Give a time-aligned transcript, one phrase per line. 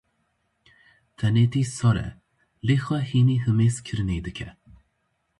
[1.17, 2.09] Tenêtî sar e,
[2.67, 4.49] lê xwe hînî himêzkirinê dike.